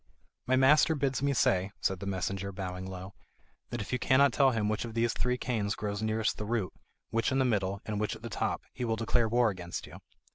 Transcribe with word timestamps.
"My 0.47 0.55
master 0.55 0.95
bids 0.95 1.21
me 1.21 1.31
say," 1.33 1.69
said 1.79 1.99
the 1.99 2.07
messenger, 2.07 2.51
bowing 2.51 2.87
low, 2.87 3.13
"that 3.69 3.81
if 3.81 3.93
you 3.93 3.99
cannot 3.99 4.33
tell 4.33 4.49
him 4.49 4.67
which 4.67 4.83
of 4.83 4.95
these 4.95 5.13
three 5.13 5.37
canes 5.37 5.75
grows 5.75 6.01
nearest 6.01 6.37
the 6.39 6.45
root, 6.47 6.73
which 7.11 7.31
in 7.31 7.37
the 7.37 7.45
middle, 7.45 7.81
and 7.85 7.99
which 7.99 8.15
at 8.15 8.23
the 8.23 8.27
top, 8.29 8.63
he 8.73 8.83
will 8.83 8.95
declare 8.95 9.29
war 9.29 9.51
against 9.51 9.85
you. 9.85 9.99